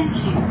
[0.00, 0.49] Thank you.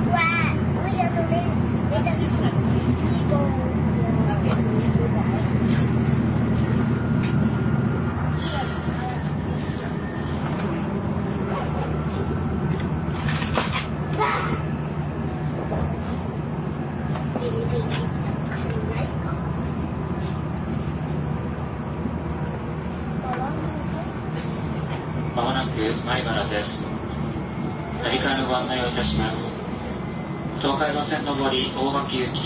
[32.10, 32.42] き行き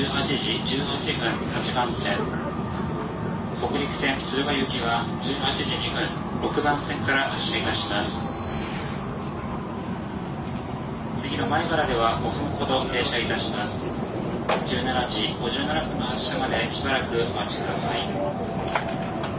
[0.00, 2.16] 18時18分8番線。
[3.60, 8.16] 北陸線鶴ヶ行きは18時2分6番線から発車いたします。
[11.20, 13.84] 次の前原では5分ほど停車いたします。
[14.64, 18.08] 17時57分の発車までしばらくお待ちください。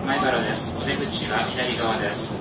[0.05, 0.69] 前原です。
[0.77, 2.32] お出口は左側です。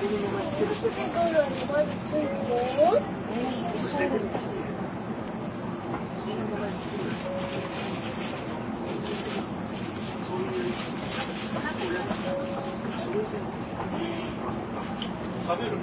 [0.00, 0.08] 食
[15.58, 15.78] べる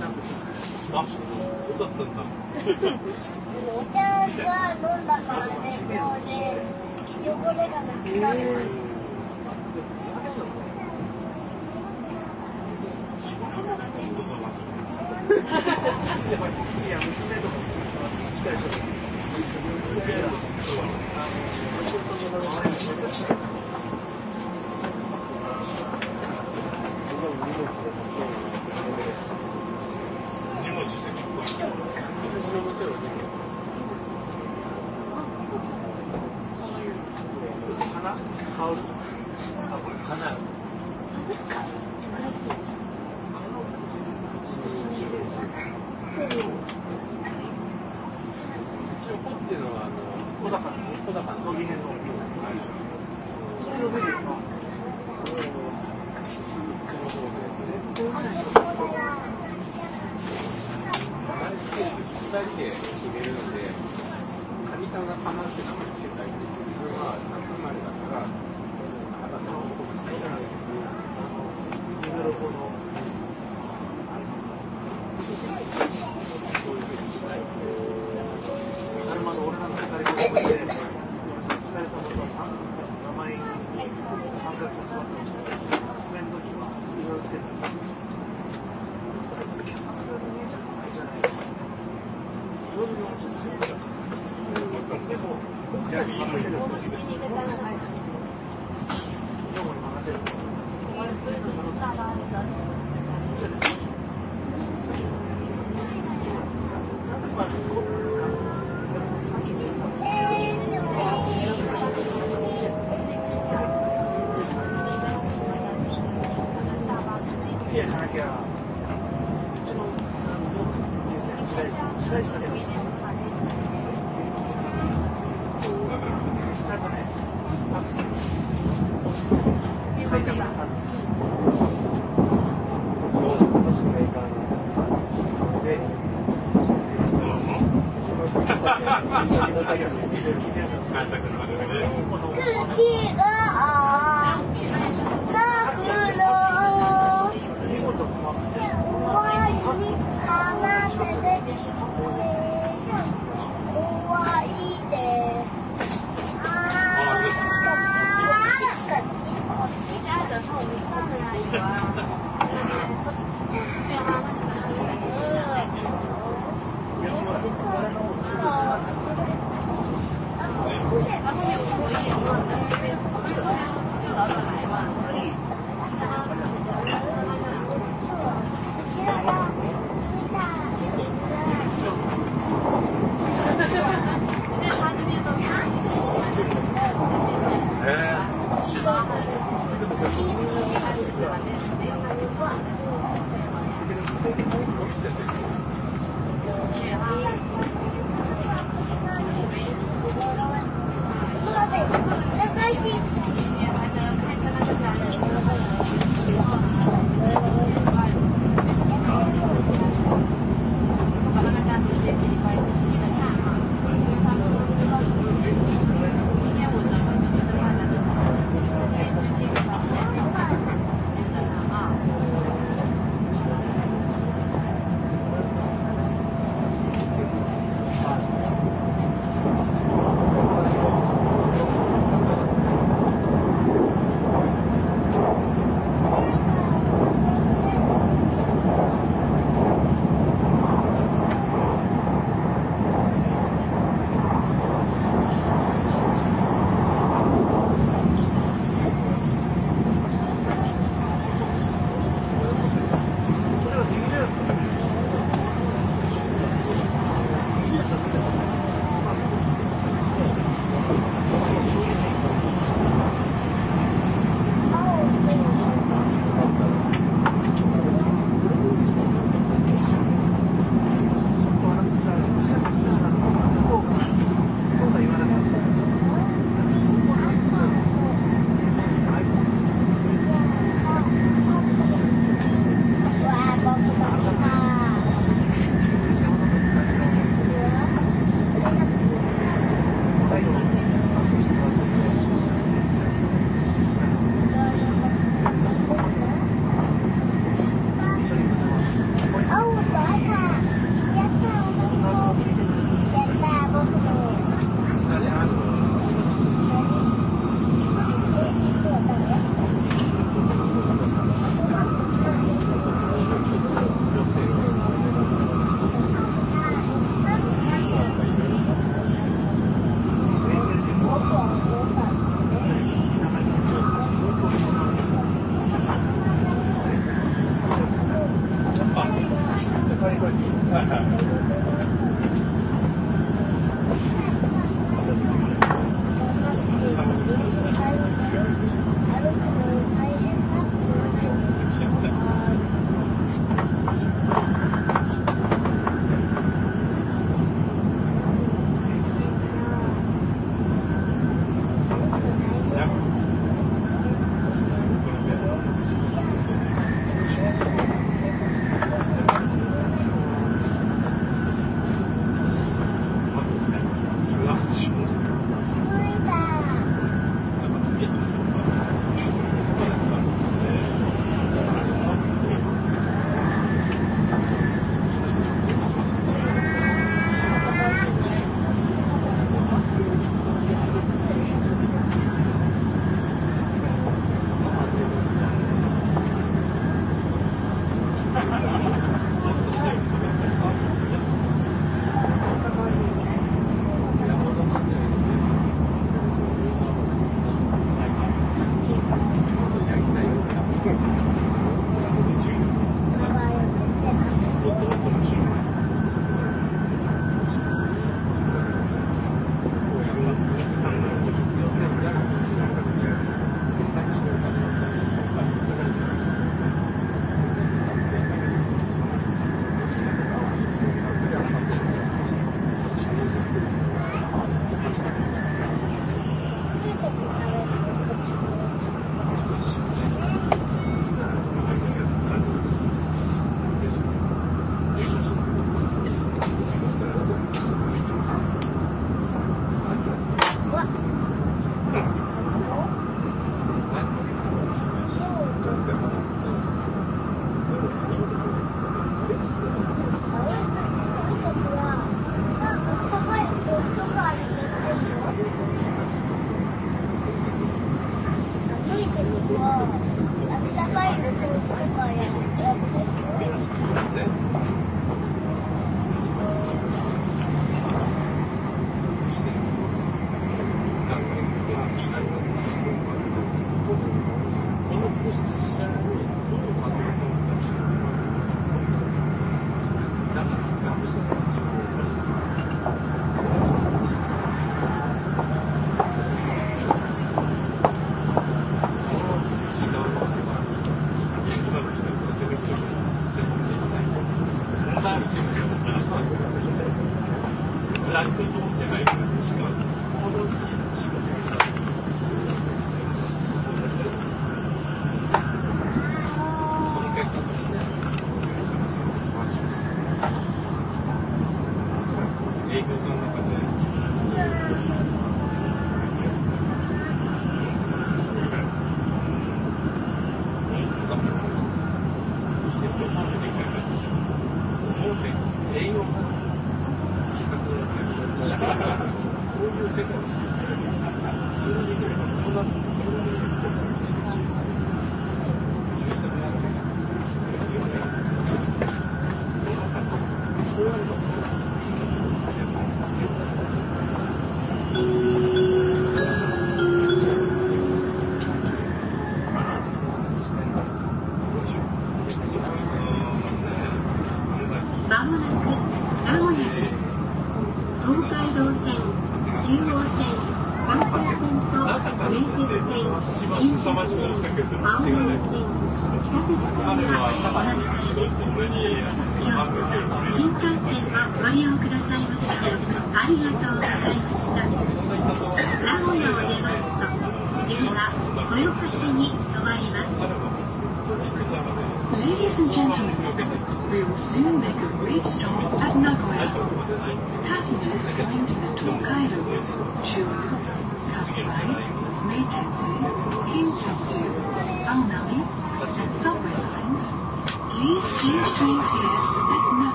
[0.00, 2.22] そうだったんだ。
[3.66, 6.32] お茶は飲んだからね、今日ね、
[7.24, 8.40] 汚れがなくなる。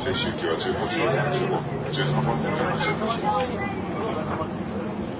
[0.00, 1.60] 21号伊勢周期は18時35分
[1.92, 3.52] 13番線から発車いたします。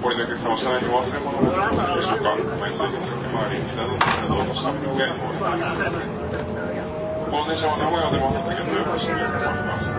[0.01, 6.01] 降りのお客様、車内にお忘れ物をございませんでしょうか前ついて先回り、膝のなどお差しの上にお願いします。
[7.29, 9.93] この電車は名古屋を出ます次は豊橋に停まります。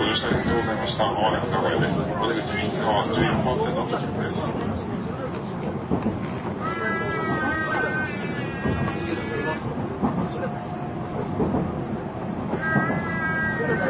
[0.00, 1.04] ご乗車ありがとうございました。
[1.12, 2.00] まもなく名古屋です。
[2.00, 4.40] お出口右側14番線の到着です。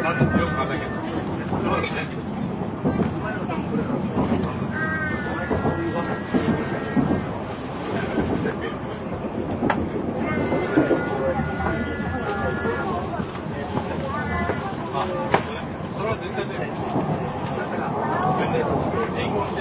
[0.07, 0.91] なんでよくわかんないけど。
[0.95, 2.07] そうですね。
[14.95, 15.07] あ、
[15.97, 16.53] それは絶対ね。
[18.39, 18.57] 全然
[19.19, 19.61] 英語して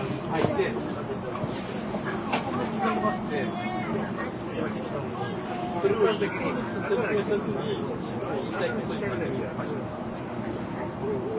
[0.00, 0.52] 入って、
[2.80, 3.44] 頑張って、
[5.80, 7.84] それを説明せずに、
[8.40, 9.00] 言いたいことに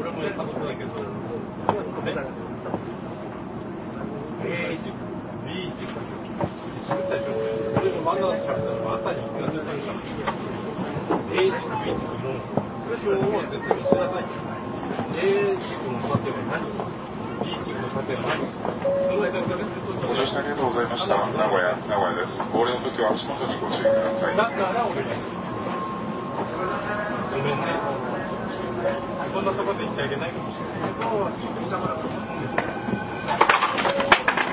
[0.01, 0.89] 俺もやったことだけど、
[4.43, 4.93] A 軸、
[5.45, 5.89] B 軸、
[6.87, 7.31] 喋ったでしょ
[7.79, 9.77] 俺も漫画だったの朝に聞かせたから、
[11.31, 12.71] A 軸、B 軸の。
[12.91, 14.25] 表を説明しなさい。
[15.15, 16.90] A 軸の縦は何 ?B 軸の縦は何その間から
[17.91, 17.99] ご
[20.15, 21.27] 乗車ありがとうございました。
[21.35, 22.39] 名古屋、名古屋です。
[22.55, 24.37] お降りの時は足元にご注意ください。
[24.37, 25.11] だから俺が
[27.35, 27.67] ごめんね。
[29.35, 31.11] こんなとこで言っちゃいけないかもしれないけど、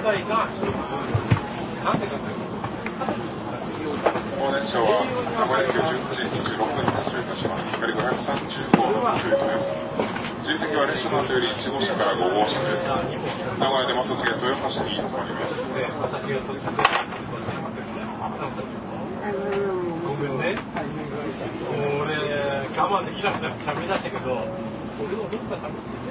[0.03, 0.51] 答えが、
[1.85, 2.59] なんでかっていうと、
[4.35, 6.27] この電車は名古屋駅を18時
[6.59, 7.71] 26分に発車いたします。
[7.71, 9.88] 光530号の9です。
[10.49, 12.89] 自由席は列車の後より1号車から5号車です。
[12.89, 15.61] 名古屋出ます次は豊橋に停まります。
[20.09, 20.57] ごめんね。
[22.01, 22.17] 俺、
[22.65, 24.41] 我慢できなくなって喋り出したけど、
[25.05, 26.09] 俺もどっか喋って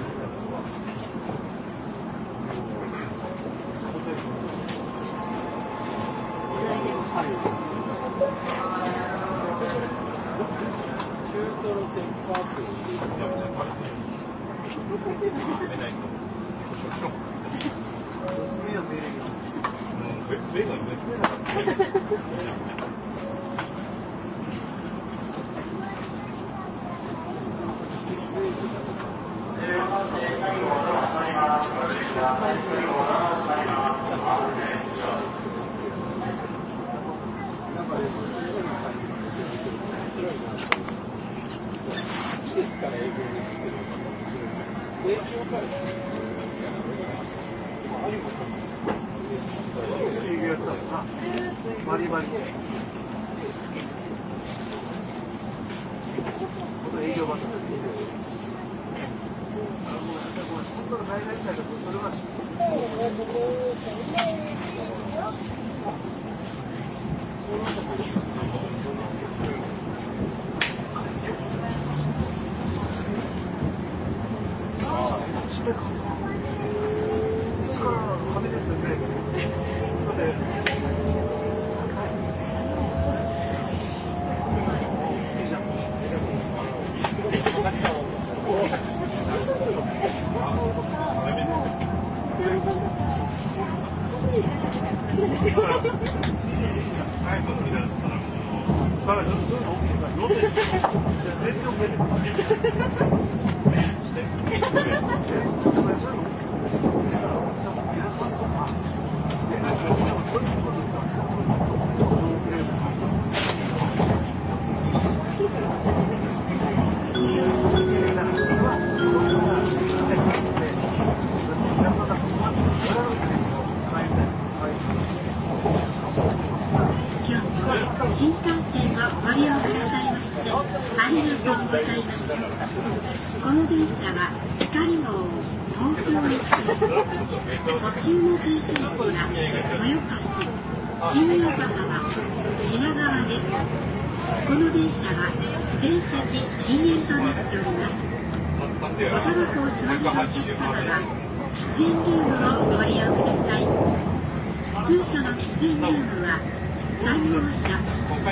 [11.57, 11.65] 別
[11.97, 12.57] ベー
[15.08, 15.14] ガ
[31.03, 31.07] ン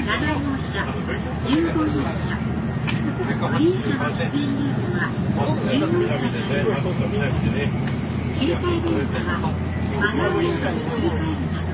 [0.06, 0.86] 7号車、
[1.50, 2.38] 15号車。
[3.26, 4.22] グリーン車の喫
[5.66, 7.50] 煙ルームは10号車にあります。
[8.38, 9.50] 切り替えルームは
[9.98, 11.74] マナーモードに切り替えるなど、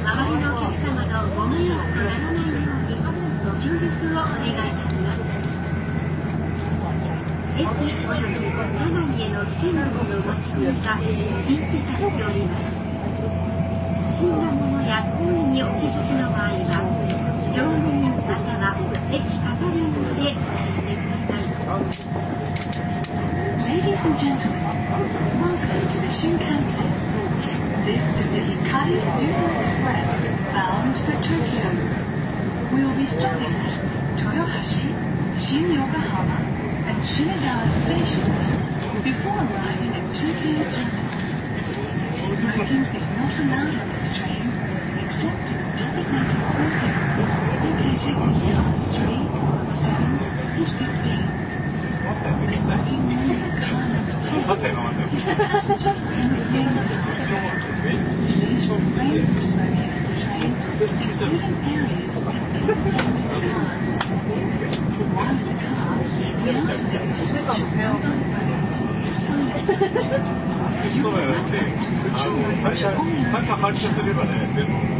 [0.00, 2.96] 周りのお客様のご迷惑とならないように
[3.44, 5.20] ご協力をお願いいたします。
[7.60, 10.96] 駅および車内への危険物の持ち込みが
[11.44, 12.72] 禁止されております。
[14.08, 17.09] 不審なものや行為にお気づきの場合は、
[17.53, 18.75] 乗務員または
[19.11, 20.37] 駅係員まで教
[20.77, 21.55] えてください。
[23.65, 24.61] Ladies and gentlemen,
[25.41, 26.89] welcome to the Shinkansen.
[27.85, 30.21] This is the Hikari Super Express
[30.53, 31.69] bound for Tokyo.
[32.73, 33.73] We will be stopping at
[34.17, 34.89] Toyohashi,
[35.37, 36.39] Shin Yokohama,
[36.87, 38.45] and Shinagawa stations
[39.03, 41.09] before arriving at Tokyo Terminal.
[42.33, 44.28] Smoking is not allowed on this train
[45.20, 49.28] except designated smoking rooms located class 3,
[49.76, 51.36] 7, and 15.
[52.46, 54.48] The smoking in car number 10
[55.12, 56.28] is for passengers in
[57.28, 57.68] cars.
[58.32, 60.52] Please refrain from smoking on the train,
[61.02, 63.88] including areas unattended cars.
[65.12, 69.68] While in the car, we ask that you switch your mobile phones to silent.
[70.96, 73.04] You are welcome to put your luggage on
[73.96, 74.99] your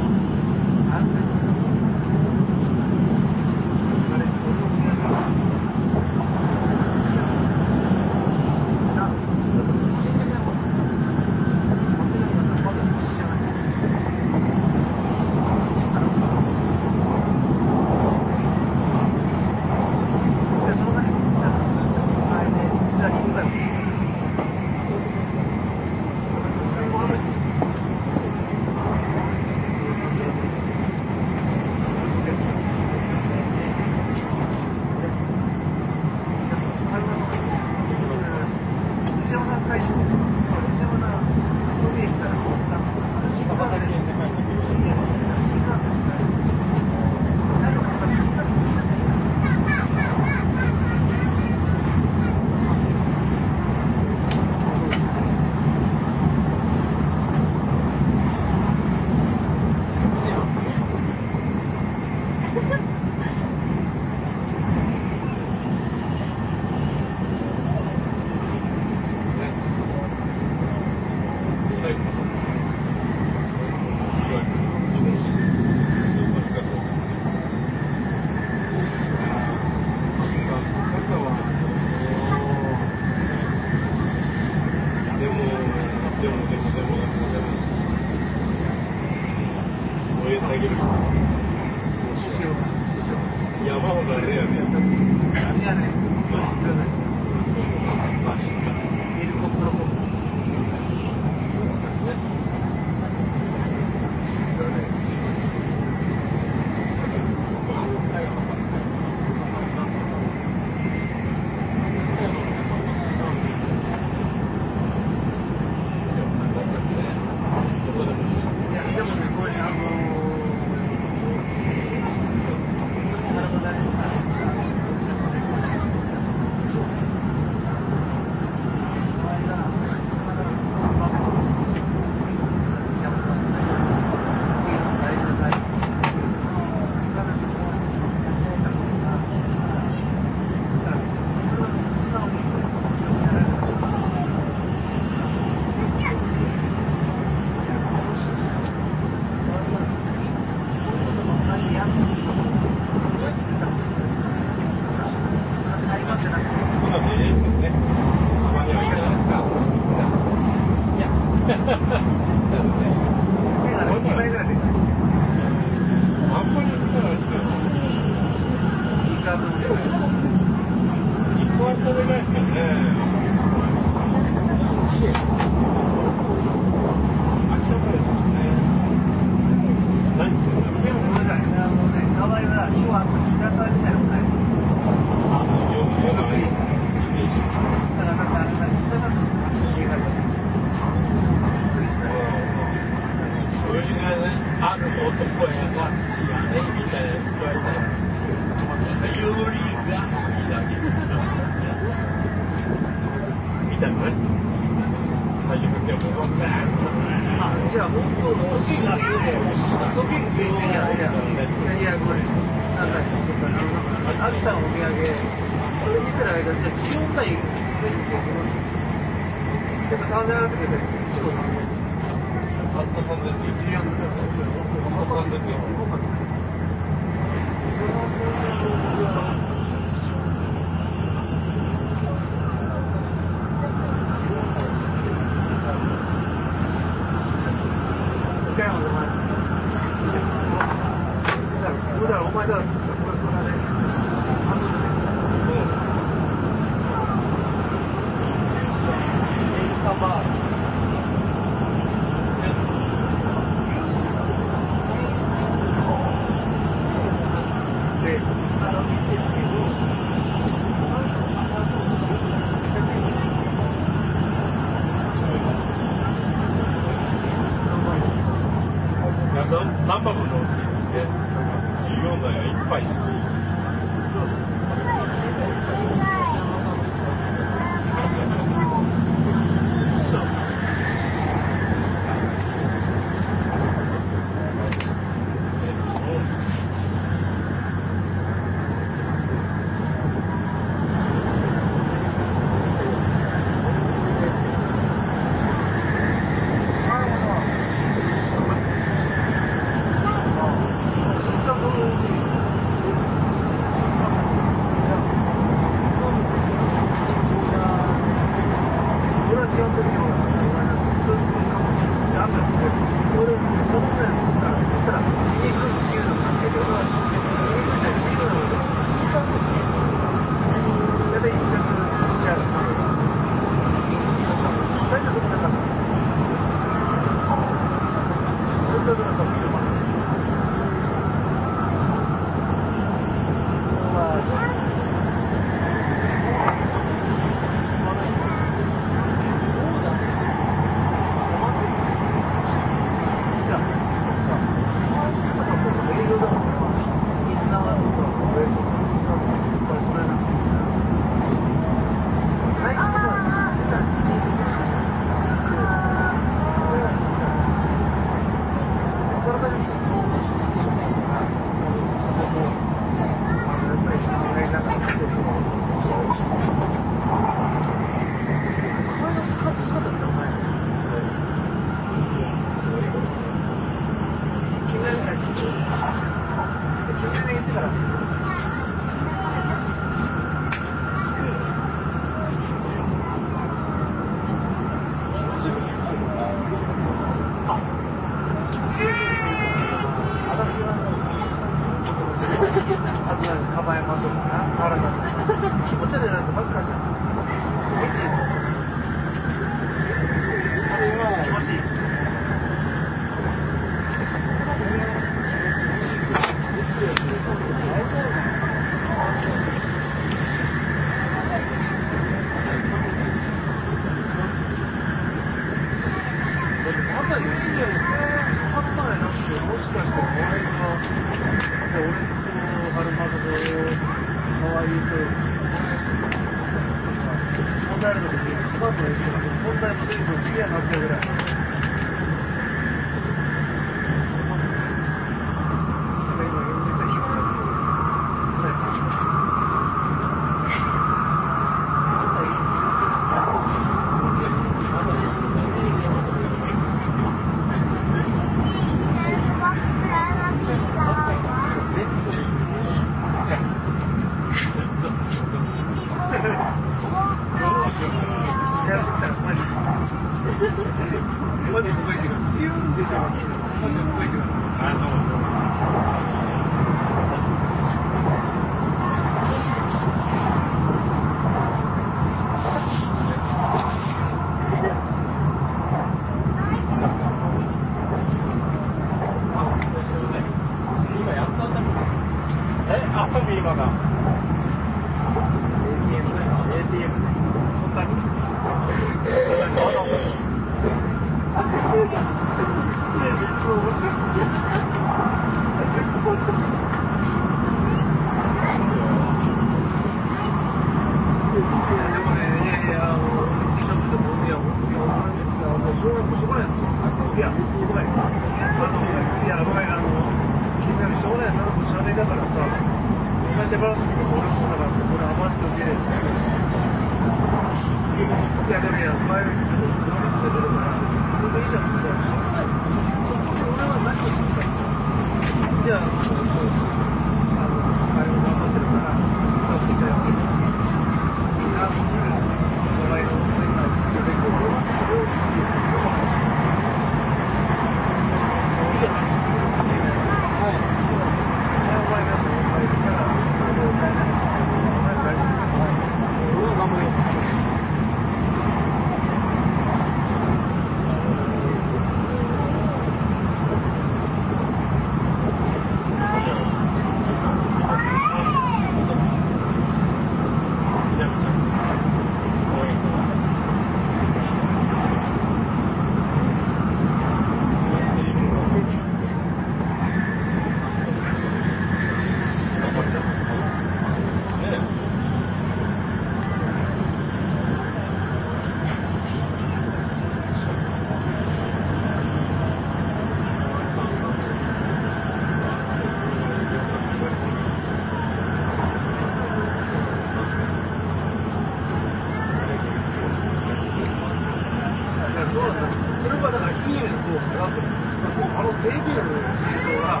[596.64, 597.68] ビールの方が上がっての。
[598.14, 600.00] あの低ビールの方が、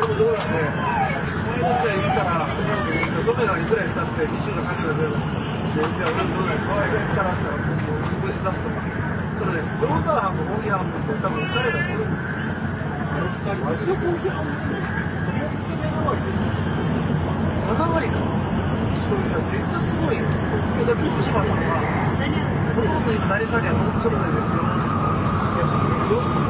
[0.00, 2.48] この道路で、前の時代たら、
[3.24, 5.20] ソメがくらい経って20度、30度出るの。
[5.76, 8.80] で、じゃあ、俺の、ったらしたら、こう、潰し出すとか。
[9.38, 14.96] それで、ジーターハンのコーヒーハンも多分2人だし、あれ2人、私のコーヒーハンもそうです。
[15.78, 16.40] 7割です。
[17.68, 18.18] 7割か。
[19.08, 20.24] めっちゃすごいよ。
[20.24, 21.84] だって、福島さんは、
[22.76, 24.67] 僕も今、成沢には、ちょっとですよ。
[26.08, 26.47] salud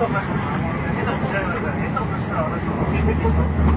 [0.00, 1.92] とかして、下しられましたね。
[1.92, 3.69] 下したら私もビてしまった。